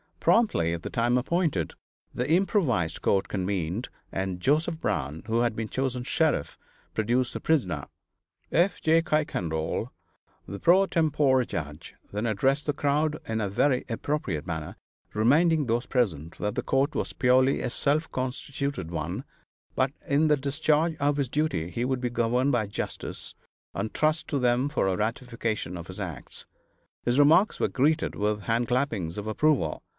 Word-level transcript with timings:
Promptly 0.19 0.71
at 0.73 0.83
the 0.83 0.89
time 0.91 1.17
appointed, 1.17 1.73
the 2.13 2.29
improvised 2.29 3.01
court 3.01 3.27
convened, 3.27 3.89
and 4.11 4.39
Joseph 4.39 4.79
Brown, 4.79 5.23
who 5.25 5.39
had 5.39 5.55
been 5.55 5.67
chosen 5.69 6.03
sheriff, 6.03 6.59
produced 6.93 7.33
the 7.33 7.39
prisoner. 7.39 7.87
F. 8.51 8.79
J. 8.81 9.01
Kuykendall, 9.01 9.89
the 10.47 10.59
pro 10.59 10.85
tempore 10.85 11.43
judge, 11.43 11.95
then 12.11 12.27
addressed 12.27 12.67
the 12.67 12.73
crowd 12.73 13.17
in 13.27 13.41
a 13.41 13.49
very 13.49 13.83
appropriate 13.89 14.45
manner, 14.45 14.75
reminding 15.13 15.65
those 15.65 15.87
present 15.87 16.37
that 16.37 16.53
the 16.53 16.63
court 16.63 16.93
was 16.93 17.13
purely 17.13 17.59
a 17.61 17.69
self 17.71 18.11
constituted 18.11 18.91
one, 18.91 19.23
but 19.75 19.91
that 20.01 20.11
in 20.11 20.27
the 20.27 20.37
discharge 20.37 20.95
of 20.97 21.17
his 21.17 21.29
duty 21.29 21.71
he 21.71 21.83
would 21.85 22.01
be 22.01 22.11
governed 22.11 22.51
by 22.51 22.67
justice, 22.67 23.33
and 23.73 23.93
trust 23.93 24.27
to 24.27 24.37
them 24.37 24.69
for 24.69 24.87
a 24.87 24.97
ratification 24.97 25.75
of 25.75 25.87
his 25.87 25.99
acts. 25.99 26.45
His 27.05 27.17
remarks 27.17 27.59
were 27.59 27.67
greeted 27.67 28.13
with 28.15 28.41
hand 28.41 28.67
clappings 28.67 29.17
of 29.17 29.25
approval. 29.25 29.81